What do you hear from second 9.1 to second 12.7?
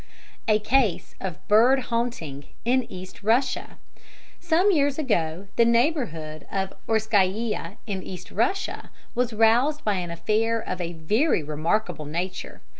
was roused by an affair of a very remarkable nature.